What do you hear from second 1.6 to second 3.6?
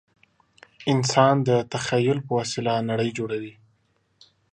تخیل په وسیله نړۍ جوړوي.